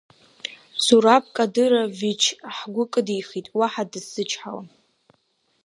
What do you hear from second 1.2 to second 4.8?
Кадырович ҳгәы кыдихит, уаҳа дысзычҳауам.